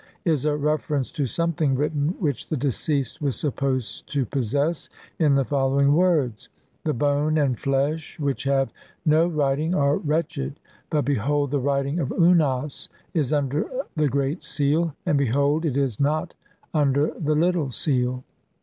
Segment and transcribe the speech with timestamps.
[0.25, 4.89] 583) is a reference to something written which the deceased was supposed to possess,
[5.19, 6.49] in the following words:—
[6.85, 8.73] "The bone and flesh which have
[9.05, 10.59] "no writing 1 are wretched,
[10.89, 15.99] but, behold, the writing "of Unas is under the great seal, and behold, it is
[15.99, 16.33] "not
[16.73, 18.23] under the little seal."